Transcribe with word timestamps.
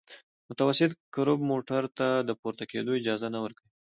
متوسط 0.49 0.91
کرب 1.13 1.39
موټرو 1.49 1.89
ته 1.97 2.07
د 2.27 2.29
پورته 2.41 2.63
کېدو 2.71 2.91
اجازه 2.99 3.27
نه 3.33 3.39
ورکوي 3.45 3.69